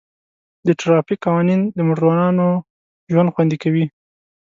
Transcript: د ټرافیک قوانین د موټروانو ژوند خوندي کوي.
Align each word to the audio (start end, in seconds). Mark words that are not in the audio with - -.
د 0.67 0.69
ټرافیک 0.79 1.19
قوانین 1.25 1.61
د 1.77 1.79
موټروانو 1.87 2.47
ژوند 3.13 3.29
خوندي 3.33 3.57
کوي. 3.63 3.85